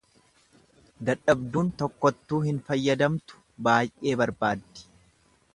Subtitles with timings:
[1.09, 4.91] Dadhabduun tokkottuu hin fayyadamtu baay'ee barbaaddi.